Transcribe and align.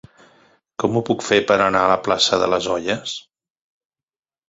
Com 0.83 0.97
ho 0.97 1.03
puc 1.09 1.27
fer 1.27 1.39
per 1.53 1.59
anar 1.67 1.83
a 1.83 1.93
la 1.93 2.01
plaça 2.09 2.43
de 2.47 2.51
les 2.57 2.73
Olles? 2.81 3.17